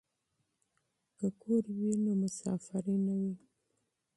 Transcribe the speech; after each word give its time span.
که 1.17 1.27
کور 1.41 1.63
وي 1.77 1.91
نو 2.03 2.11
مسافري 2.23 2.97
نه 3.05 3.13
وي. 3.21 3.33